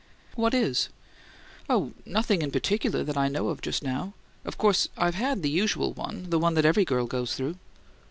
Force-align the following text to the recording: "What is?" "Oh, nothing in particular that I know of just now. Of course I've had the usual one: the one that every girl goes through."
"What 0.33 0.55
is?" 0.55 0.89
"Oh, 1.69 1.91
nothing 2.07 2.41
in 2.41 2.49
particular 2.49 3.03
that 3.03 3.17
I 3.17 3.27
know 3.27 3.49
of 3.49 3.61
just 3.61 3.83
now. 3.83 4.13
Of 4.45 4.57
course 4.57 4.89
I've 4.97 5.13
had 5.13 5.43
the 5.43 5.47
usual 5.51 5.93
one: 5.93 6.31
the 6.31 6.39
one 6.39 6.55
that 6.55 6.65
every 6.65 6.85
girl 6.85 7.05
goes 7.05 7.35
through." 7.35 7.57